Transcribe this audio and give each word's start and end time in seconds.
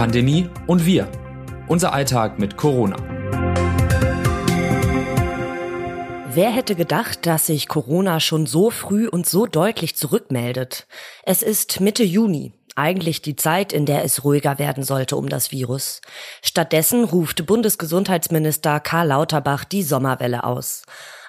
Pandemie 0.00 0.48
und 0.66 0.86
wir. 0.86 1.12
Unser 1.68 1.92
Alltag 1.92 2.38
mit 2.38 2.56
Corona. 2.56 2.96
Wer 6.32 6.50
hätte 6.50 6.74
gedacht, 6.74 7.26
dass 7.26 7.44
sich 7.44 7.68
Corona 7.68 8.18
schon 8.18 8.46
so 8.46 8.70
früh 8.70 9.08
und 9.08 9.26
so 9.26 9.44
deutlich 9.44 9.96
zurückmeldet? 9.96 10.86
Es 11.24 11.42
ist 11.42 11.82
Mitte 11.82 12.02
Juni, 12.02 12.54
eigentlich 12.76 13.20
die 13.20 13.36
Zeit, 13.36 13.74
in 13.74 13.84
der 13.84 14.02
es 14.02 14.24
ruhiger 14.24 14.58
werden 14.58 14.84
sollte 14.84 15.16
um 15.16 15.28
das 15.28 15.52
Virus. 15.52 16.00
Stattdessen 16.40 17.04
ruft 17.04 17.44
Bundesgesundheitsminister 17.44 18.80
Karl 18.80 19.08
Lauterbach 19.08 19.64
die 19.64 19.82
Sommerwelle 19.82 20.44
aus. 20.44 20.84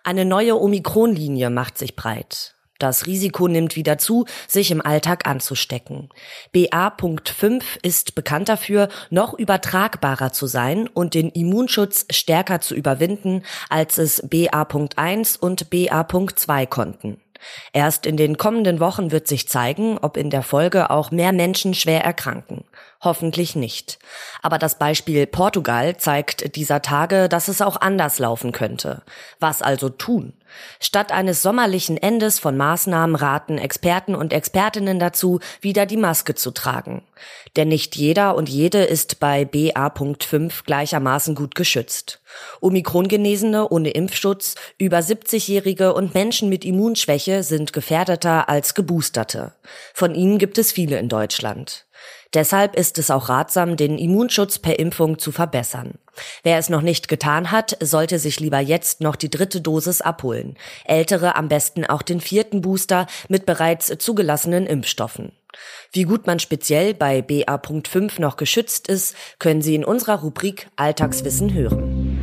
Eine 0.05 0.23
neue 0.23 0.57
Omikron-Linie 0.57 1.49
macht 1.49 1.77
sich 1.77 1.97
breit. 1.97 2.55
Das 2.81 3.05
Risiko 3.05 3.47
nimmt 3.47 3.75
wieder 3.75 3.99
zu, 3.99 4.25
sich 4.47 4.71
im 4.71 4.81
Alltag 4.81 5.27
anzustecken. 5.27 6.09
BA.5 6.51 7.61
ist 7.83 8.15
bekannt 8.15 8.49
dafür, 8.49 8.89
noch 9.11 9.35
übertragbarer 9.35 10.33
zu 10.33 10.47
sein 10.47 10.87
und 10.87 11.13
den 11.13 11.29
Immunschutz 11.29 12.07
stärker 12.09 12.59
zu 12.59 12.73
überwinden, 12.73 13.43
als 13.69 13.99
es 13.99 14.27
BA.1 14.27 15.37
und 15.39 15.69
BA.2 15.69 16.65
konnten. 16.65 17.21
Erst 17.71 18.07
in 18.07 18.17
den 18.17 18.37
kommenden 18.37 18.79
Wochen 18.79 19.11
wird 19.11 19.27
sich 19.27 19.47
zeigen, 19.47 19.99
ob 19.99 20.17
in 20.17 20.31
der 20.31 20.43
Folge 20.43 20.89
auch 20.89 21.11
mehr 21.11 21.33
Menschen 21.33 21.73
schwer 21.75 22.03
erkranken. 22.03 22.63
Hoffentlich 23.03 23.55
nicht. 23.55 23.97
Aber 24.43 24.59
das 24.59 24.77
Beispiel 24.77 25.25
Portugal 25.25 25.97
zeigt 25.97 26.55
dieser 26.55 26.83
Tage, 26.83 27.29
dass 27.29 27.47
es 27.47 27.61
auch 27.61 27.81
anders 27.81 28.19
laufen 28.19 28.51
könnte. 28.51 29.01
Was 29.39 29.63
also 29.63 29.89
tun? 29.89 30.33
Statt 30.79 31.11
eines 31.11 31.41
sommerlichen 31.41 31.97
Endes 31.97 32.37
von 32.37 32.55
Maßnahmen 32.57 33.15
raten 33.15 33.57
Experten 33.57 34.13
und 34.13 34.33
Expertinnen 34.33 34.99
dazu, 34.99 35.39
wieder 35.61 35.87
die 35.87 35.97
Maske 35.97 36.35
zu 36.35 36.51
tragen. 36.51 37.01
Denn 37.55 37.69
nicht 37.69 37.95
jeder 37.95 38.35
und 38.35 38.49
jede 38.49 38.83
ist 38.83 39.19
bei 39.19 39.45
BA.5 39.45 40.63
gleichermaßen 40.65 41.33
gut 41.33 41.55
geschützt. 41.55 42.21
Omikron-Genesene 42.59 43.67
ohne 43.69 43.89
Impfschutz, 43.89 44.53
über 44.77 44.99
70-Jährige 44.99 45.95
und 45.95 46.13
Menschen 46.13 46.49
mit 46.49 46.65
Immunschwäche 46.65 47.41
sind 47.41 47.73
gefährdeter 47.73 48.47
als 48.47 48.75
Geboosterte. 48.75 49.53
Von 49.93 50.13
ihnen 50.13 50.37
gibt 50.37 50.59
es 50.59 50.71
viele 50.71 50.99
in 50.99 51.09
Deutschland. 51.09 51.85
Deshalb 52.33 52.75
ist 52.77 52.97
es 52.97 53.11
auch 53.11 53.27
ratsam, 53.27 53.75
den 53.75 53.97
Immunschutz 53.97 54.59
per 54.59 54.79
Impfung 54.79 55.19
zu 55.19 55.31
verbessern. 55.31 55.95
Wer 56.43 56.57
es 56.57 56.69
noch 56.69 56.81
nicht 56.81 57.07
getan 57.07 57.51
hat, 57.51 57.77
sollte 57.81 58.19
sich 58.19 58.39
lieber 58.39 58.59
jetzt 58.59 59.01
noch 59.01 59.15
die 59.15 59.29
dritte 59.29 59.59
Dosis 59.59 60.01
abholen. 60.01 60.55
Ältere 60.85 61.35
am 61.35 61.49
besten 61.49 61.85
auch 61.85 62.01
den 62.01 62.21
vierten 62.21 62.61
Booster 62.61 63.07
mit 63.27 63.45
bereits 63.45 63.93
zugelassenen 63.97 64.65
Impfstoffen. 64.65 65.33
Wie 65.91 66.03
gut 66.03 66.27
man 66.27 66.39
speziell 66.39 66.93
bei 66.93 67.21
BA.5 67.21 68.21
noch 68.21 68.37
geschützt 68.37 68.87
ist, 68.87 69.15
können 69.37 69.61
Sie 69.61 69.75
in 69.75 69.83
unserer 69.83 70.21
Rubrik 70.21 70.69
Alltagswissen 70.77 71.53
hören. 71.53 72.17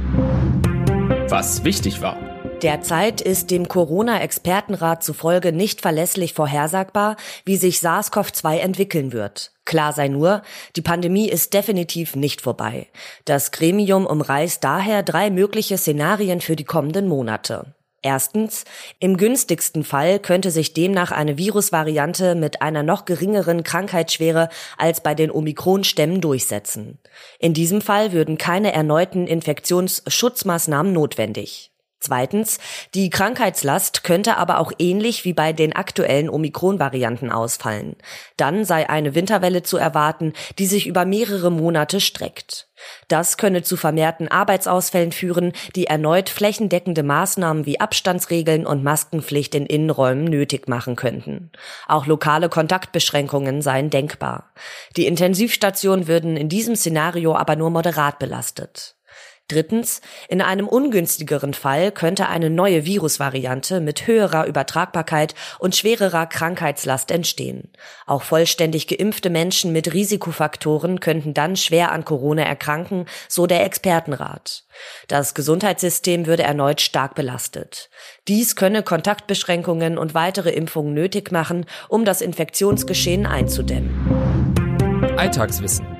Was 1.28 1.64
wichtig 1.64 2.00
war. 2.00 2.16
Derzeit 2.62 3.20
ist 3.20 3.50
dem 3.50 3.68
Corona-Expertenrat 3.68 5.04
zufolge 5.04 5.52
nicht 5.52 5.80
verlässlich 5.80 6.32
vorhersagbar, 6.32 7.16
wie 7.44 7.56
sich 7.56 7.78
SARS-CoV-2 7.78 8.56
entwickeln 8.56 9.12
wird. 9.12 9.52
Klar 9.68 9.92
sei 9.92 10.08
nur, 10.08 10.40
die 10.76 10.80
Pandemie 10.80 11.28
ist 11.28 11.52
definitiv 11.52 12.16
nicht 12.16 12.40
vorbei. 12.40 12.86
Das 13.26 13.50
Gremium 13.50 14.06
umreißt 14.06 14.64
daher 14.64 15.02
drei 15.02 15.28
mögliche 15.28 15.76
Szenarien 15.76 16.40
für 16.40 16.56
die 16.56 16.64
kommenden 16.64 17.06
Monate. 17.06 17.74
Erstens, 18.00 18.64
im 18.98 19.18
günstigsten 19.18 19.84
Fall 19.84 20.20
könnte 20.20 20.50
sich 20.50 20.72
demnach 20.72 21.12
eine 21.12 21.36
Virusvariante 21.36 22.34
mit 22.34 22.62
einer 22.62 22.82
noch 22.82 23.04
geringeren 23.04 23.62
Krankheitsschwere 23.62 24.48
als 24.78 25.02
bei 25.02 25.14
den 25.14 25.30
Omikron-Stämmen 25.30 26.22
durchsetzen. 26.22 26.98
In 27.38 27.52
diesem 27.52 27.82
Fall 27.82 28.12
würden 28.12 28.38
keine 28.38 28.72
erneuten 28.72 29.26
Infektionsschutzmaßnahmen 29.26 30.94
notwendig. 30.94 31.72
Zweitens, 32.00 32.58
die 32.94 33.10
Krankheitslast 33.10 34.04
könnte 34.04 34.36
aber 34.36 34.58
auch 34.58 34.70
ähnlich 34.78 35.24
wie 35.24 35.32
bei 35.32 35.52
den 35.52 35.74
aktuellen 35.74 36.30
Omikron-Varianten 36.30 37.32
ausfallen. 37.32 37.96
Dann 38.36 38.64
sei 38.64 38.88
eine 38.88 39.16
Winterwelle 39.16 39.64
zu 39.64 39.78
erwarten, 39.78 40.32
die 40.58 40.66
sich 40.66 40.86
über 40.86 41.04
mehrere 41.04 41.50
Monate 41.50 42.00
streckt. 42.00 42.68
Das 43.08 43.36
könne 43.36 43.62
zu 43.62 43.76
vermehrten 43.76 44.28
Arbeitsausfällen 44.28 45.10
führen, 45.10 45.52
die 45.74 45.86
erneut 45.86 46.28
flächendeckende 46.28 47.02
Maßnahmen 47.02 47.66
wie 47.66 47.80
Abstandsregeln 47.80 48.64
und 48.64 48.84
Maskenpflicht 48.84 49.56
in 49.56 49.66
Innenräumen 49.66 50.24
nötig 50.24 50.68
machen 50.68 50.94
könnten. 50.94 51.50
Auch 51.88 52.06
lokale 52.06 52.48
Kontaktbeschränkungen 52.48 53.60
seien 53.60 53.90
denkbar. 53.90 54.52
Die 54.96 55.06
Intensivstationen 55.06 56.06
würden 56.06 56.36
in 56.36 56.48
diesem 56.48 56.76
Szenario 56.76 57.34
aber 57.34 57.56
nur 57.56 57.70
moderat 57.70 58.20
belastet. 58.20 58.97
Drittens, 59.48 60.02
in 60.28 60.42
einem 60.42 60.68
ungünstigeren 60.68 61.54
Fall 61.54 61.90
könnte 61.90 62.28
eine 62.28 62.50
neue 62.50 62.84
Virusvariante 62.84 63.80
mit 63.80 64.06
höherer 64.06 64.46
Übertragbarkeit 64.46 65.34
und 65.58 65.74
schwererer 65.74 66.26
Krankheitslast 66.26 67.10
entstehen. 67.10 67.70
Auch 68.04 68.22
vollständig 68.22 68.88
geimpfte 68.88 69.30
Menschen 69.30 69.72
mit 69.72 69.94
Risikofaktoren 69.94 71.00
könnten 71.00 71.32
dann 71.32 71.56
schwer 71.56 71.92
an 71.92 72.04
Corona 72.04 72.42
erkranken, 72.42 73.06
so 73.26 73.46
der 73.46 73.64
Expertenrat. 73.64 74.64
Das 75.08 75.32
Gesundheitssystem 75.32 76.26
würde 76.26 76.42
erneut 76.42 76.82
stark 76.82 77.14
belastet. 77.14 77.88
Dies 78.28 78.54
könne 78.54 78.82
Kontaktbeschränkungen 78.82 79.96
und 79.96 80.12
weitere 80.12 80.50
Impfungen 80.50 80.92
nötig 80.92 81.32
machen, 81.32 81.64
um 81.88 82.04
das 82.04 82.20
Infektionsgeschehen 82.20 83.24
einzudämmen. 83.24 84.54
Alltagswissen 85.16 85.97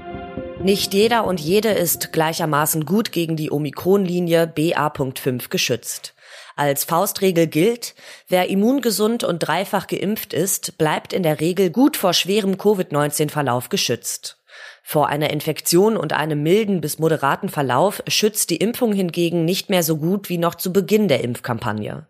nicht 0.60 0.92
jeder 0.92 1.24
und 1.24 1.40
jede 1.40 1.70
ist 1.70 2.12
gleichermaßen 2.12 2.84
gut 2.84 3.12
gegen 3.12 3.36
die 3.36 3.50
Omikron-Linie 3.50 4.46
BA.5 4.46 5.48
geschützt. 5.48 6.14
Als 6.56 6.84
Faustregel 6.84 7.46
gilt, 7.46 7.94
wer 8.28 8.48
immungesund 8.48 9.22
und 9.22 9.38
dreifach 9.38 9.86
geimpft 9.86 10.32
ist, 10.32 10.76
bleibt 10.76 11.12
in 11.12 11.22
der 11.22 11.40
Regel 11.40 11.70
gut 11.70 11.96
vor 11.96 12.12
schwerem 12.12 12.58
Covid-19-Verlauf 12.58 13.68
geschützt. 13.68 14.37
Vor 14.90 15.10
einer 15.10 15.28
Infektion 15.28 15.98
und 15.98 16.14
einem 16.14 16.42
milden 16.42 16.80
bis 16.80 16.98
moderaten 16.98 17.50
Verlauf 17.50 18.02
schützt 18.08 18.48
die 18.48 18.56
Impfung 18.56 18.94
hingegen 18.94 19.44
nicht 19.44 19.68
mehr 19.68 19.82
so 19.82 19.98
gut 19.98 20.30
wie 20.30 20.38
noch 20.38 20.54
zu 20.54 20.72
Beginn 20.72 21.08
der 21.08 21.22
Impfkampagne. 21.22 22.06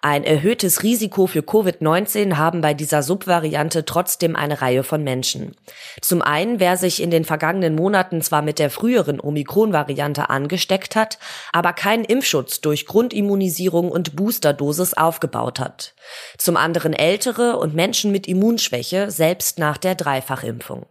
Ein 0.00 0.24
erhöhtes 0.24 0.82
Risiko 0.82 1.26
für 1.26 1.40
Covid-19 1.40 2.36
haben 2.38 2.62
bei 2.62 2.72
dieser 2.72 3.02
Subvariante 3.02 3.84
trotzdem 3.84 4.36
eine 4.36 4.62
Reihe 4.62 4.84
von 4.84 5.04
Menschen. 5.04 5.54
Zum 6.00 6.22
einen, 6.22 6.60
wer 6.60 6.78
sich 6.78 7.02
in 7.02 7.10
den 7.10 7.26
vergangenen 7.26 7.74
Monaten 7.74 8.22
zwar 8.22 8.40
mit 8.40 8.58
der 8.58 8.70
früheren 8.70 9.20
Omikron-Variante 9.20 10.30
angesteckt 10.30 10.96
hat, 10.96 11.18
aber 11.52 11.74
keinen 11.74 12.06
Impfschutz 12.06 12.62
durch 12.62 12.86
Grundimmunisierung 12.86 13.90
und 13.90 14.16
Boosterdosis 14.16 14.94
aufgebaut 14.94 15.60
hat. 15.60 15.92
Zum 16.38 16.56
anderen 16.56 16.94
ältere 16.94 17.58
und 17.58 17.74
Menschen 17.74 18.12
mit 18.12 18.26
Immunschwäche, 18.26 19.10
selbst 19.10 19.58
nach 19.58 19.76
der 19.76 19.94
Dreifachimpfung. 19.94 20.86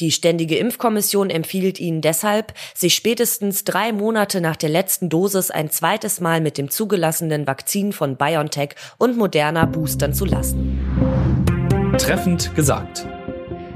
Die 0.00 0.10
Ständige 0.10 0.56
Impfkommission 0.56 1.30
empfiehlt 1.30 1.80
Ihnen 1.80 2.00
deshalb, 2.00 2.54
sich 2.74 2.94
spätestens 2.94 3.64
drei 3.64 3.92
Monate 3.92 4.40
nach 4.40 4.56
der 4.56 4.68
letzten 4.68 5.08
Dosis 5.08 5.50
ein 5.50 5.70
zweites 5.70 6.20
Mal 6.20 6.40
mit 6.40 6.58
dem 6.58 6.70
zugelassenen 6.70 7.46
Vakzin 7.46 7.92
von 7.92 8.16
BioNTech 8.16 8.70
und 8.98 9.16
Moderna 9.16 9.66
boostern 9.66 10.14
zu 10.14 10.24
lassen. 10.24 10.78
Treffend 11.98 12.54
gesagt. 12.54 13.06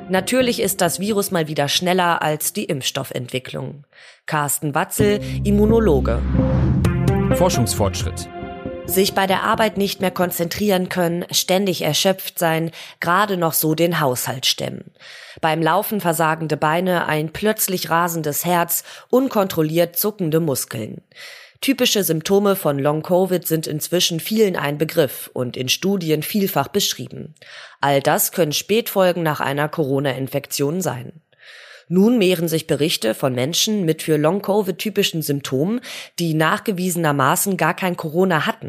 Natürlich 0.09 0.61
ist 0.61 0.81
das 0.81 1.01
Virus 1.01 1.31
mal 1.31 1.49
wieder 1.49 1.69
schneller 1.69 2.23
als 2.23 2.53
die 2.53 2.65
Impfstoffentwicklung. 2.65 3.85
Carsten 4.27 4.75
Watzel, 4.75 5.21
Immunologe. 5.45 6.21
Forschungsfortschritt 7.35 8.29
sich 8.87 9.15
bei 9.15 9.27
der 9.27 9.43
Arbeit 9.43 9.77
nicht 9.77 10.01
mehr 10.01 10.11
konzentrieren 10.11 10.89
können, 10.89 11.25
ständig 11.31 11.83
erschöpft 11.83 12.39
sein, 12.39 12.71
gerade 13.01 13.37
noch 13.37 13.53
so 13.53 13.75
den 13.75 14.01
Haushalt 14.01 14.47
stemmen. 14.47 14.93
Beim 15.41 15.61
Laufen 15.61 16.01
versagende 16.01 16.57
Beine, 16.57 17.07
ein 17.07 17.33
plötzlich 17.33 17.91
rasendes 17.91 18.45
Herz, 18.45 18.85
unkontrolliert 19.11 19.97
zuckende 19.97 20.41
Muskeln. 20.41 21.03
Typische 21.61 22.05
Symptome 22.05 22.55
von 22.55 22.79
Long-Covid 22.79 23.47
sind 23.47 23.67
inzwischen 23.67 24.21
vielen 24.21 24.57
ein 24.57 24.79
Begriff 24.79 25.31
und 25.33 25.57
in 25.57 25.69
Studien 25.69 26.23
vielfach 26.23 26.69
beschrieben. 26.69 27.35
All 27.81 28.01
das 28.01 28.33
können 28.33 28.53
Spätfolgen 28.53 29.23
nach 29.23 29.41
einer 29.41 29.69
Corona-Infektion 29.69 30.81
sein. 30.81 31.21
Nun 31.89 32.19
mehren 32.19 32.49
sich 32.49 32.67
Berichte 32.67 33.15
von 33.15 33.33
Menschen 33.33 33.85
mit 33.85 34.03
für 34.03 34.17
Long-Covid 34.17 34.77
typischen 34.77 35.23
Symptomen, 35.23 35.81
die 36.19 36.35
nachgewiesenermaßen 36.35 37.57
gar 37.57 37.75
kein 37.75 37.97
Corona 37.97 38.45
hatten. 38.45 38.66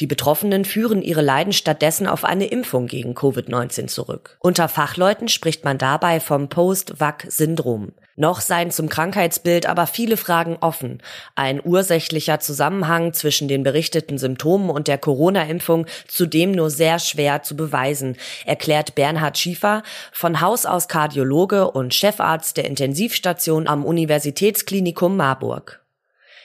Die 0.00 0.06
Betroffenen 0.06 0.64
führen 0.64 1.02
ihre 1.02 1.22
Leiden 1.22 1.52
stattdessen 1.52 2.06
auf 2.06 2.24
eine 2.24 2.46
Impfung 2.46 2.86
gegen 2.86 3.14
Covid-19 3.14 3.88
zurück. 3.88 4.36
Unter 4.40 4.68
Fachleuten 4.68 5.26
spricht 5.26 5.64
man 5.64 5.76
dabei 5.76 6.20
vom 6.20 6.48
Post-Vac-Syndrom. 6.48 7.92
Noch 8.14 8.40
seien 8.40 8.70
zum 8.70 8.88
Krankheitsbild 8.88 9.66
aber 9.66 9.86
viele 9.86 10.16
Fragen 10.16 10.56
offen. 10.60 11.02
Ein 11.34 11.60
ursächlicher 11.64 12.38
Zusammenhang 12.40 13.12
zwischen 13.12 13.48
den 13.48 13.62
berichteten 13.64 14.18
Symptomen 14.18 14.70
und 14.70 14.88
der 14.88 14.98
Corona-Impfung 14.98 15.86
zudem 16.06 16.52
nur 16.52 16.70
sehr 16.70 16.98
schwer 16.98 17.42
zu 17.42 17.56
beweisen, 17.56 18.16
erklärt 18.44 18.94
Bernhard 18.94 19.38
Schiefer, 19.38 19.82
von 20.12 20.40
Haus 20.40 20.66
aus 20.66 20.88
Kardiologe 20.88 21.70
und 21.70 21.94
Chefarzt 21.94 22.56
der 22.56 22.66
Intensivstation 22.66 23.66
am 23.66 23.84
Universitätsklinikum 23.84 25.16
Marburg. 25.16 25.80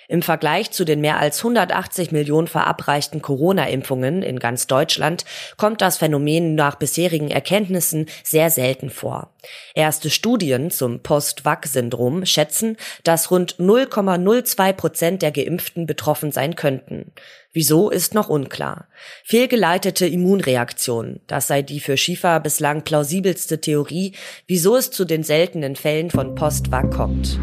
Im 0.08 0.22
Vergleich 0.22 0.72
zu 0.72 0.86
den 0.86 1.02
mehr 1.02 1.20
als 1.20 1.40
180 1.40 2.12
Millionen 2.12 2.48
verabreichten 2.48 3.22
Corona-Impfungen 3.22 4.22
in 4.22 4.40
ganz 4.40 4.68
Deutschland 4.68 5.26
kommt 5.58 5.82
das 5.82 5.98
Phänomen 5.98 6.56
nach 6.56 6.76
bisherigen 6.76 7.32
Erkenntnissen 7.32 8.08
sehr 8.24 8.50
selten 8.50 8.90
vor. 8.90 9.30
Erste 9.76 10.10
Studien 10.10 10.72
zum 10.72 11.02
Post-Vac-Syndrom 11.02 12.26
schätzen, 12.26 12.78
dass 13.04 13.32
rund 13.32 13.56
0,02 13.58 14.74
Prozent 14.74 15.22
der 15.22 15.32
Geimpften 15.32 15.86
betroffen 15.86 16.32
sein 16.32 16.56
könnten. 16.56 17.12
Wieso 17.52 17.90
ist 17.92 18.16
noch 18.16 18.30
unklar. 18.30 18.88
Fehlgeleitete 19.24 20.08
Immunreaktion, 20.08 21.20
das 21.28 21.48
sei 21.48 21.62
die 21.62 21.80
für 21.80 21.98
Schiefer 21.98 22.40
bislang 22.40 22.84
plausibelste 22.84 23.62
Theorie, 23.62 24.14
wieso 24.48 24.76
es 24.76 24.90
zu 24.92 25.06
den 25.06 25.24
seltenen 25.24 25.76
Fällen 25.76 26.10
von 26.10 26.34
Post-Vac 26.34 26.92
kommt. 26.92 27.40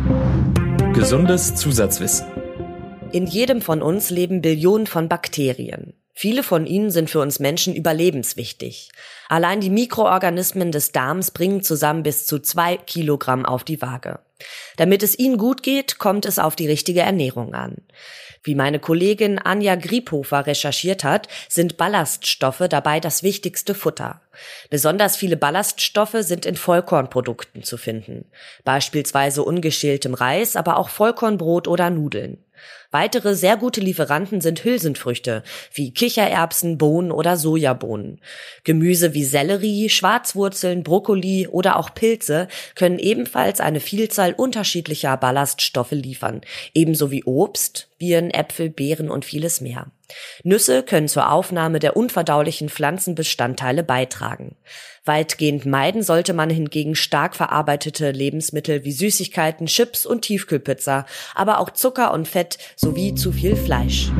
Gesundes 0.94 1.54
Zusatzwissen. 1.54 2.39
In 3.12 3.26
jedem 3.26 3.60
von 3.60 3.82
uns 3.82 4.10
leben 4.10 4.40
Billionen 4.40 4.86
von 4.86 5.08
Bakterien. 5.08 5.94
Viele 6.14 6.44
von 6.44 6.66
ihnen 6.66 6.92
sind 6.92 7.10
für 7.10 7.18
uns 7.18 7.40
Menschen 7.40 7.74
überlebenswichtig. 7.74 8.90
Allein 9.28 9.60
die 9.60 9.70
Mikroorganismen 9.70 10.70
des 10.70 10.92
Darms 10.92 11.32
bringen 11.32 11.62
zusammen 11.62 12.04
bis 12.04 12.26
zu 12.26 12.38
zwei 12.38 12.76
Kilogramm 12.76 13.44
auf 13.44 13.64
die 13.64 13.82
Waage. 13.82 14.20
Damit 14.76 15.02
es 15.02 15.18
ihnen 15.18 15.38
gut 15.38 15.64
geht, 15.64 15.98
kommt 15.98 16.24
es 16.24 16.38
auf 16.38 16.54
die 16.54 16.68
richtige 16.68 17.00
Ernährung 17.00 17.52
an. 17.52 17.78
Wie 18.42 18.54
meine 18.54 18.78
Kollegin 18.78 19.38
Anja 19.38 19.74
Griebhofer 19.74 20.46
recherchiert 20.46 21.04
hat, 21.04 21.28
sind 21.48 21.76
Ballaststoffe 21.76 22.64
dabei 22.70 23.00
das 23.00 23.22
wichtigste 23.22 23.74
Futter. 23.74 24.22
Besonders 24.70 25.16
viele 25.16 25.36
Ballaststoffe 25.36 26.16
sind 26.20 26.46
in 26.46 26.56
Vollkornprodukten 26.56 27.64
zu 27.64 27.76
finden, 27.76 28.24
beispielsweise 28.64 29.42
ungeschältem 29.42 30.14
Reis, 30.14 30.56
aber 30.56 30.78
auch 30.78 30.88
Vollkornbrot 30.88 31.68
oder 31.68 31.90
Nudeln. 31.90 32.38
Weitere 32.90 33.34
sehr 33.34 33.56
gute 33.56 33.80
Lieferanten 33.80 34.40
sind 34.40 34.64
Hülsenfrüchte 34.64 35.44
wie 35.72 35.92
Kichererbsen, 35.92 36.76
Bohnen 36.76 37.12
oder 37.12 37.36
Sojabohnen. 37.36 38.20
Gemüse 38.64 39.14
wie 39.14 39.24
Sellerie, 39.24 39.88
Schwarzwurzeln, 39.88 40.82
Brokkoli 40.82 41.46
oder 41.46 41.76
auch 41.76 41.94
Pilze 41.94 42.48
können 42.74 42.98
ebenfalls 42.98 43.60
eine 43.60 43.80
Vielzahl 43.80 44.32
unterschiedlicher 44.32 45.16
Ballaststoffe 45.16 45.92
liefern, 45.92 46.40
ebenso 46.74 47.10
wie 47.10 47.24
Obst, 47.24 47.88
Birnen, 47.98 48.30
Äpfel, 48.30 48.70
Beeren 48.70 49.10
und 49.10 49.24
vieles 49.24 49.60
mehr. 49.60 49.86
Nüsse 50.42 50.82
können 50.82 51.08
zur 51.08 51.30
Aufnahme 51.30 51.78
der 51.78 51.96
unverdaulichen 51.96 52.68
Pflanzenbestandteile 52.68 53.82
beitragen. 53.82 54.56
Weitgehend 55.04 55.66
meiden 55.66 56.02
sollte 56.02 56.34
man 56.34 56.50
hingegen 56.50 56.94
stark 56.94 57.34
verarbeitete 57.34 58.10
Lebensmittel 58.10 58.84
wie 58.84 58.92
Süßigkeiten, 58.92 59.66
Chips 59.66 60.06
und 60.06 60.22
Tiefkühlpizza, 60.22 61.06
aber 61.34 61.58
auch 61.58 61.70
Zucker 61.70 62.12
und 62.12 62.28
Fett 62.28 62.58
sowie 62.76 63.14
zu 63.14 63.32
viel 63.32 63.56
Fleisch. 63.56 64.10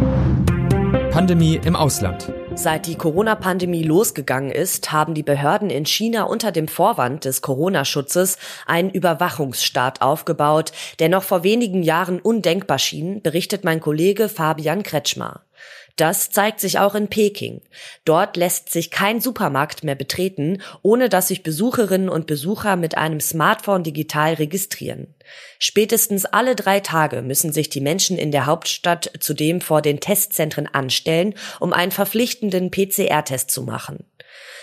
Pandemie 1.11 1.61
im 1.65 1.77
Ausland. 1.77 2.33
Seit 2.55 2.87
die 2.87 2.95
Corona-Pandemie 2.95 3.83
losgegangen 3.83 4.51
ist, 4.51 4.93
haben 4.93 5.15
die 5.15 5.23
Behörden 5.23 5.69
in 5.69 5.85
China 5.85 6.23
unter 6.23 6.53
dem 6.53 6.69
Vorwand 6.69 7.25
des 7.25 7.43
Corona-Schutzes 7.43 8.39
einen 8.67 8.91
Überwachungsstaat 8.91 10.03
aufgebaut, 10.03 10.73
der 10.99 11.09
noch 11.09 11.23
vor 11.23 11.43
wenigen 11.43 11.83
Jahren 11.83 12.21
undenkbar 12.21 12.79
schien, 12.79 13.23
berichtet 13.23 13.65
mein 13.65 13.81
Kollege 13.81 14.29
Fabian 14.29 14.83
Kretschmer. 14.83 15.43
Das 16.01 16.31
zeigt 16.31 16.61
sich 16.61 16.79
auch 16.79 16.95
in 16.95 17.09
Peking. 17.09 17.61
Dort 18.07 18.39
lässt 18.39 18.73
sich 18.73 18.91
kein 18.91 19.21
Supermarkt 19.21 19.85
mehr 19.85 19.95
betreten, 19.95 20.63
ohne 20.81 21.11
dass 21.11 21.29
sich 21.29 21.43
Besucherinnen 21.43 22.09
und 22.09 22.27
Besucher 22.27 22.77
mit 22.77 22.97
einem 22.97 23.21
Smartphone 23.21 23.83
digital 23.83 24.33
registrieren. 24.33 25.15
Spätestens 25.59 26.25
alle 26.25 26.57
drei 26.57 26.81
Tage 26.81 27.21
müssen 27.21 27.53
sich 27.53 27.69
die 27.69 27.83
Menschen 27.83 28.17
in 28.17 28.33
der 28.33 28.47
Hauptstadt 28.47 29.13
zudem 29.21 29.61
vor 29.61 29.83
den 29.83 30.01
Testzentren 30.01 30.67
anstellen, 30.69 31.35
um 31.59 31.75
einen 31.75 31.93
verpflichtenden 31.93 32.71
PCR-Test 32.71 33.51
zu 33.51 33.63
machen. 33.63 34.07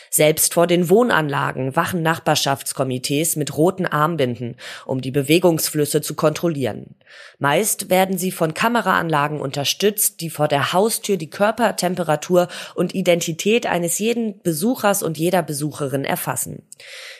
Selbst 0.09 0.53
vor 0.53 0.67
den 0.67 0.89
Wohnanlagen 0.89 1.75
wachen 1.75 2.01
Nachbarschaftskomitees 2.01 3.35
mit 3.35 3.57
roten 3.57 3.85
Armbinden, 3.85 4.55
um 4.85 5.01
die 5.01 5.11
Bewegungsflüsse 5.11 6.01
zu 6.01 6.15
kontrollieren. 6.15 6.95
Meist 7.39 7.89
werden 7.89 8.17
sie 8.17 8.31
von 8.31 8.53
Kameraanlagen 8.53 9.39
unterstützt, 9.39 10.21
die 10.21 10.29
vor 10.29 10.47
der 10.47 10.73
Haustür 10.73 11.17
die 11.17 11.29
Körpertemperatur 11.29 12.47
und 12.75 12.95
Identität 12.95 13.65
eines 13.65 13.99
jeden 13.99 14.41
Besuchers 14.41 15.03
und 15.03 15.17
jeder 15.17 15.43
Besucherin 15.43 16.03
erfassen. 16.03 16.63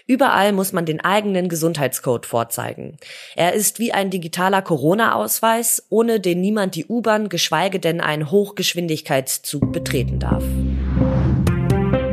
Überall 0.06 0.54
muss 0.54 0.74
man 0.74 0.86
den 0.86 1.02
eigenen 1.02 1.50
Gesundheitscode 1.50 2.26
vorzeigen. 2.26 2.98
Er 3.36 3.54
ist 3.54 3.80
wie 3.80 3.94
ein 3.94 4.10
digitaler 4.10 4.62
Corona-Ausweis, 4.62 5.84
ohne 5.90 6.20
den 6.20 6.42
niemand 6.42 6.76
die 6.76 6.86
U-Bahn, 6.86 7.30
geschweige 7.30 7.80
denn 7.80 8.02
einen 8.02 8.32
Hochgeschwindigkeitszug 8.32 9.72
betreten 9.72 10.20
darf. 10.20 10.44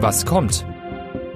Was 0.05 0.27
kommt? 0.27 0.67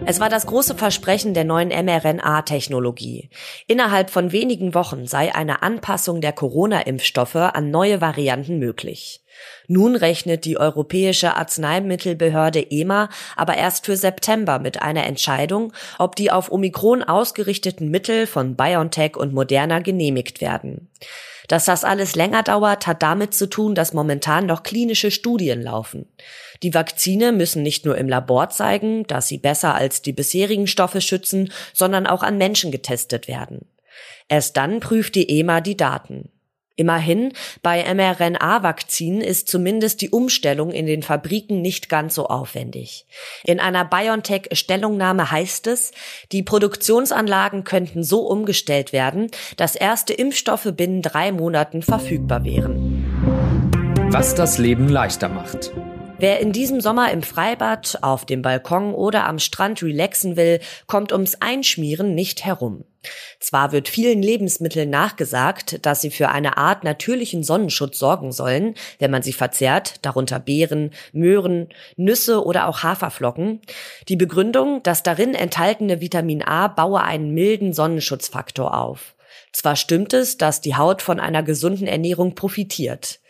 Es 0.04 0.20
war 0.20 0.28
das 0.28 0.44
große 0.44 0.74
Versprechen 0.74 1.32
der 1.32 1.44
neuen 1.44 1.70
mRNA-Technologie. 1.70 3.30
Innerhalb 3.66 4.10
von 4.10 4.30
wenigen 4.30 4.74
Wochen 4.74 5.06
sei 5.06 5.34
eine 5.34 5.62
Anpassung 5.62 6.20
der 6.20 6.34
Corona-Impfstoffe 6.34 7.34
an 7.34 7.70
neue 7.70 8.02
Varianten 8.02 8.58
möglich. 8.58 9.24
Nun 9.68 9.96
rechnet 9.96 10.44
die 10.44 10.58
Europäische 10.58 11.34
Arzneimittelbehörde 11.34 12.70
EMA 12.70 13.08
aber 13.36 13.56
erst 13.56 13.86
für 13.86 13.96
September 13.96 14.58
mit 14.58 14.82
einer 14.82 15.06
Entscheidung, 15.06 15.72
ob 15.98 16.14
die 16.14 16.30
auf 16.30 16.52
Omikron 16.52 17.02
ausgerichteten 17.02 17.90
Mittel 17.90 18.26
von 18.26 18.54
BioNTech 18.54 19.16
und 19.16 19.32
Moderna 19.32 19.78
genehmigt 19.78 20.42
werden. 20.42 20.90
Dass 21.48 21.64
das 21.64 21.82
alles 21.82 22.14
länger 22.14 22.42
dauert, 22.42 22.86
hat 22.86 23.02
damit 23.02 23.34
zu 23.34 23.48
tun, 23.48 23.74
dass 23.74 23.94
momentan 23.94 24.46
noch 24.46 24.62
klinische 24.62 25.10
Studien 25.10 25.62
laufen. 25.62 26.06
Die 26.62 26.74
Vakzine 26.74 27.32
müssen 27.32 27.62
nicht 27.62 27.86
nur 27.86 27.96
im 27.96 28.08
Labor 28.08 28.50
zeigen, 28.50 29.06
dass 29.06 29.28
sie 29.28 29.38
besser 29.38 29.74
als 29.74 30.02
die 30.02 30.12
bisherigen 30.12 30.66
Stoffe 30.66 31.00
schützen, 31.00 31.50
sondern 31.72 32.06
auch 32.06 32.22
an 32.22 32.36
Menschen 32.36 32.70
getestet 32.70 33.28
werden. 33.28 33.66
Erst 34.28 34.58
dann 34.58 34.80
prüft 34.80 35.14
die 35.14 35.40
EMA 35.40 35.62
die 35.62 35.76
Daten. 35.76 36.30
Immerhin, 36.78 37.32
bei 37.60 37.82
mRNA-Vakzinen 37.92 39.20
ist 39.20 39.48
zumindest 39.48 40.00
die 40.00 40.10
Umstellung 40.10 40.70
in 40.70 40.86
den 40.86 41.02
Fabriken 41.02 41.60
nicht 41.60 41.88
ganz 41.88 42.14
so 42.14 42.28
aufwendig. 42.28 43.04
In 43.42 43.58
einer 43.58 43.84
BioNTech-Stellungnahme 43.84 45.32
heißt 45.32 45.66
es, 45.66 45.90
die 46.30 46.44
Produktionsanlagen 46.44 47.64
könnten 47.64 48.04
so 48.04 48.20
umgestellt 48.20 48.92
werden, 48.92 49.28
dass 49.56 49.74
erste 49.74 50.12
Impfstoffe 50.14 50.72
binnen 50.76 51.02
drei 51.02 51.32
Monaten 51.32 51.82
verfügbar 51.82 52.44
wären. 52.44 53.04
Was 54.12 54.36
das 54.36 54.58
Leben 54.58 54.88
leichter 54.88 55.28
macht. 55.28 55.72
Wer 56.20 56.38
in 56.38 56.52
diesem 56.52 56.80
Sommer 56.80 57.10
im 57.10 57.22
Freibad, 57.22 57.98
auf 58.02 58.24
dem 58.24 58.42
Balkon 58.42 58.94
oder 58.94 59.26
am 59.26 59.40
Strand 59.40 59.82
relaxen 59.82 60.36
will, 60.36 60.60
kommt 60.86 61.10
ums 61.10 61.34
Einschmieren 61.40 62.14
nicht 62.14 62.44
herum. 62.44 62.84
Zwar 63.40 63.72
wird 63.72 63.88
vielen 63.88 64.22
Lebensmitteln 64.22 64.90
nachgesagt, 64.90 65.84
dass 65.86 66.00
sie 66.00 66.10
für 66.10 66.28
eine 66.28 66.56
Art 66.56 66.84
natürlichen 66.84 67.42
Sonnenschutz 67.42 67.98
sorgen 67.98 68.32
sollen, 68.32 68.74
wenn 68.98 69.10
man 69.10 69.22
sie 69.22 69.32
verzehrt, 69.32 70.04
darunter 70.04 70.40
Beeren, 70.40 70.90
Möhren, 71.12 71.68
Nüsse 71.96 72.44
oder 72.44 72.68
auch 72.68 72.82
Haferflocken. 72.82 73.60
Die 74.08 74.16
Begründung, 74.16 74.82
das 74.82 75.02
darin 75.02 75.34
enthaltene 75.34 76.00
Vitamin 76.00 76.42
A 76.42 76.68
baue 76.68 77.02
einen 77.02 77.32
milden 77.32 77.72
Sonnenschutzfaktor 77.72 78.76
auf. 78.76 79.14
Zwar 79.52 79.76
stimmt 79.76 80.12
es, 80.12 80.36
dass 80.36 80.60
die 80.60 80.76
Haut 80.76 81.02
von 81.02 81.20
einer 81.20 81.42
gesunden 81.42 81.86
Ernährung 81.86 82.34
profitiert. 82.34 83.20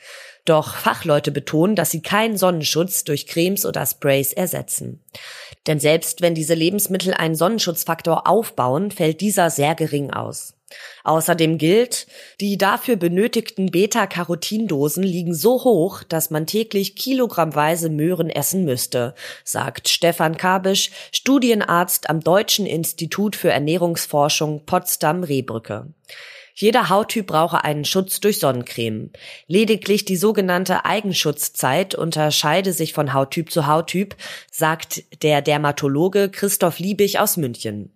Doch 0.45 0.77
Fachleute 0.77 1.31
betonen, 1.31 1.77
dass 1.77 1.91
sie 1.91 2.01
keinen 2.01 2.39
Sonnenschutz 2.39 3.05
durch 3.05 3.27
Cremes 3.27 3.67
oder 3.67 3.85
Sprays 3.85 4.33
ersetzen. 4.33 5.05
Denn 5.67 5.81
selbst 5.81 6.23
wenn 6.23 6.35
diese 6.35 6.55
Lebensmittel 6.55 7.15
einen 7.15 7.35
Sonnenschutzfaktor 7.35 8.27
aufbauen, 8.27 8.91
fällt 8.91 9.21
dieser 9.21 9.51
sehr 9.51 9.75
gering 9.75 10.11
aus. 10.11 10.55
Außerdem 11.05 11.57
gilt, 11.57 12.07
die 12.41 12.59
dafür 12.59 12.97
benötigten 12.97 13.71
Beta-Carotin-Dosen 13.71 15.03
liegen 15.03 15.35
so 15.35 15.65
hoch, 15.65 16.03
dass 16.03 16.31
man 16.31 16.47
täglich 16.47 16.95
kilogrammweise 16.97 17.89
Möhren 17.89 18.29
essen 18.29 18.65
müsste, 18.65 19.15
sagt 19.45 19.89
Stefan 19.89 20.37
Kabisch, 20.37 20.91
Studienarzt 21.11 22.11
am 22.11 22.21
Deutschen 22.21 22.67
Institut 22.67 23.35
für 23.35 23.51
Ernährungsforschung 23.51 24.67
Potsdam-Rehbrücke. 24.67 25.87
Jeder 26.61 26.89
Hauttyp 26.89 27.29
brauche 27.29 27.63
einen 27.63 27.85
Schutz 27.85 28.19
durch 28.19 28.41
Sonnencreme. 28.41 29.11
Lediglich 29.47 30.05
die 30.05 30.17
sogenannte 30.17 30.85
Eigenschutzzeit 30.85 31.95
unterscheide 31.95 32.73
sich 32.73 32.95
von 32.95 33.15
Hauttyp 33.15 33.53
zu 33.53 33.69
Hauttyp, 33.69 34.17
sagt 34.51 35.05
der 35.23 35.41
Dermatologe 35.41 36.29
Christoph 36.29 36.81
Liebig 36.81 37.21
aus 37.21 37.37
München. 37.37 37.93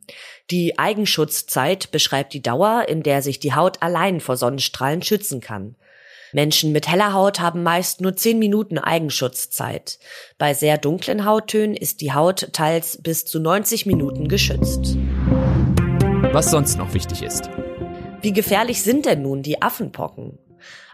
Die 0.52 0.78
Eigenschutzzeit 0.78 1.90
beschreibt 1.90 2.34
die 2.34 2.42
Dauer, 2.42 2.84
in 2.86 3.02
der 3.02 3.20
sich 3.20 3.40
die 3.40 3.52
Haut 3.52 3.82
allein 3.82 4.20
vor 4.20 4.36
Sonnenstrahlen 4.36 5.02
schützen 5.02 5.40
kann. 5.40 5.74
Menschen 6.32 6.70
mit 6.70 6.86
heller 6.86 7.14
Haut 7.14 7.40
haben 7.40 7.64
meist 7.64 8.00
nur 8.00 8.14
10 8.14 8.38
Minuten 8.38 8.78
Eigenschutzzeit. 8.78 9.98
Bei 10.38 10.54
sehr 10.54 10.78
dunklen 10.78 11.24
Hauttönen 11.24 11.76
ist 11.76 12.00
die 12.00 12.12
Haut 12.12 12.50
teils 12.52 13.02
bis 13.02 13.24
zu 13.24 13.40
90 13.40 13.86
Minuten 13.86 14.28
geschützt. 14.28 14.96
Was 16.30 16.52
sonst 16.52 16.78
noch 16.78 16.94
wichtig 16.94 17.22
ist. 17.22 17.50
Wie 18.22 18.32
gefährlich 18.32 18.84
sind 18.84 19.06
denn 19.06 19.22
nun 19.22 19.42
die 19.42 19.60
Affenpocken? 19.62 20.38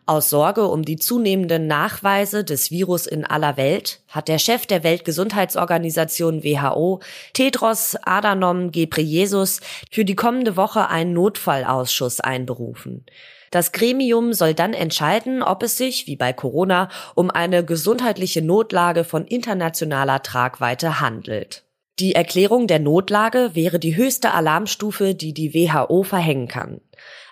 Aus 0.06 0.30
Sorge 0.30 0.66
um 0.68 0.82
die 0.82 0.96
zunehmenden 0.96 1.66
Nachweise 1.66 2.42
des 2.42 2.70
Virus 2.70 3.06
in 3.06 3.26
aller 3.26 3.58
Welt 3.58 4.00
hat 4.08 4.28
der 4.28 4.38
Chef 4.38 4.64
der 4.64 4.82
Weltgesundheitsorganisation 4.82 6.42
WHO, 6.42 7.00
Tedros 7.34 7.98
Adhanom 8.02 8.70
Ghebreyesus, 8.70 9.60
für 9.90 10.06
die 10.06 10.16
kommende 10.16 10.56
Woche 10.56 10.88
einen 10.88 11.12
Notfallausschuss 11.12 12.20
einberufen. 12.20 13.04
Das 13.50 13.72
Gremium 13.72 14.32
soll 14.32 14.54
dann 14.54 14.72
entscheiden, 14.72 15.42
ob 15.42 15.62
es 15.62 15.76
sich, 15.76 16.06
wie 16.06 16.16
bei 16.16 16.32
Corona, 16.32 16.88
um 17.14 17.30
eine 17.30 17.62
gesundheitliche 17.62 18.40
Notlage 18.40 19.04
von 19.04 19.26
internationaler 19.26 20.22
Tragweite 20.22 21.00
handelt. 21.00 21.67
Die 22.00 22.14
Erklärung 22.14 22.68
der 22.68 22.78
Notlage 22.78 23.50
wäre 23.54 23.80
die 23.80 23.96
höchste 23.96 24.32
Alarmstufe, 24.32 25.16
die 25.16 25.34
die 25.34 25.52
WHO 25.52 26.04
verhängen 26.04 26.46
kann. 26.46 26.80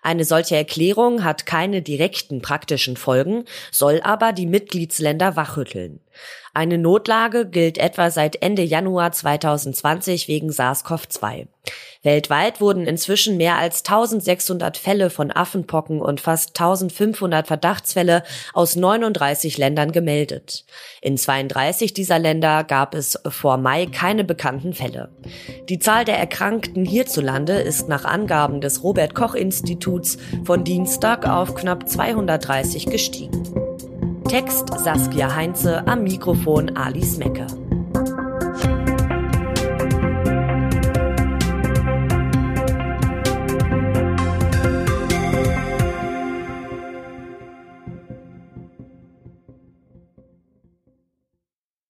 Eine 0.07 0.25
solche 0.25 0.55
Erklärung 0.55 1.25
hat 1.25 1.47
keine 1.47 1.83
direkten 1.83 2.41
praktischen 2.41 2.97
Folgen, 2.97 3.45
soll 3.73 4.01
aber 4.05 4.33
die 4.33 4.47
Mitgliedsländer 4.47 5.35
wachrütteln. 5.35 5.99
Eine 6.55 6.79
Notlage 6.79 7.45
gilt 7.45 7.77
etwa 7.77 8.11
seit 8.11 8.41
Ende 8.41 8.63
Januar 8.63 9.13
2020 9.13 10.29
wegen 10.29 10.51
SARS-CoV-2. 10.51 11.49
Weltweit 12.03 12.61
wurden 12.61 12.87
inzwischen 12.87 13.37
mehr 13.37 13.59
als 13.59 13.81
1600 13.81 14.79
Fälle 14.79 15.11
von 15.11 15.31
Affenpocken 15.33 16.01
und 16.01 16.21
fast 16.21 16.51
1500 16.59 17.47
Verdachtsfälle 17.47 18.23
aus 18.55 18.77
39 18.77 19.59
Ländern 19.59 19.93
gemeldet. 19.93 20.65
In 21.03 21.19
32 21.19 21.93
dieser 21.93 22.19
Länder 22.19 22.65
gab 22.65 22.95
es 22.95 23.19
vor 23.29 23.57
Mai 23.59 23.87
keine 23.87 24.25
bekannten 24.25 24.73
Fälle. 24.73 25.11
Die 25.69 25.81
Zahl 25.81 26.05
der 26.05 26.19
Erkrankten 26.19 26.85
hierzulande 26.85 27.55
ist 27.55 27.89
nach 27.89 28.05
Angaben 28.05 28.61
des 28.61 28.83
Robert 28.83 29.15
Koch 29.15 29.35
Instituts 29.35 29.96
von 30.45 30.65
Dienstag 30.65 31.29
auf 31.29 31.55
knapp 31.55 31.89
230 31.89 32.87
gestiegen. 32.87 33.43
Text 34.29 34.69
Saskia 34.79 35.35
Heinze, 35.35 35.87
am 35.87 36.03
Mikrofon 36.03 36.77
Alice 36.77 37.17
Mecker. 37.17 37.47